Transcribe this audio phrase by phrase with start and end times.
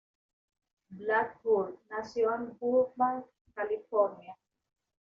[0.89, 4.35] Blackburn nació en Burbank, California.